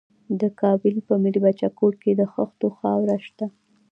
د 0.39 0.41
کابل 0.61 0.95
په 1.07 1.13
میربچه 1.23 1.67
کوټ 1.77 1.93
کې 2.03 2.11
د 2.15 2.21
خښتو 2.33 2.67
خاوره 2.77 3.17
شته. 3.25 3.45